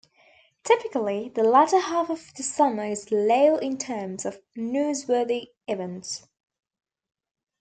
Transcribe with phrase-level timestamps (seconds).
[0.63, 6.25] Typically, the latter half of the summer is slow in terms of newsworthy events.